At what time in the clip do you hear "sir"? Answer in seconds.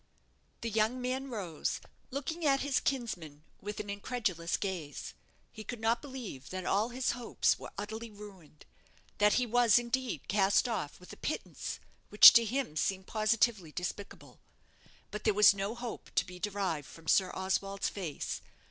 17.07-17.29